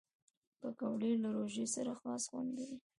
پکورې 0.59 1.11
له 1.23 1.29
روژې 1.37 1.65
سره 1.75 1.91
خاص 2.01 2.21
خوند 2.29 2.49
لري 2.57 2.77